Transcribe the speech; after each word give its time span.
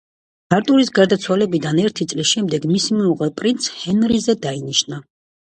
არტურის 0.55 0.87
გარდაცვალებიდან 0.99 1.81
ერთი 1.83 2.07
წლის 2.13 2.31
შემდეგ 2.31 2.65
მისი 2.73 2.97
მეუღლე 3.01 3.31
პრინც 3.43 3.69
ჰენრიზე 3.83 4.39
დაინიშნა. 4.49 5.01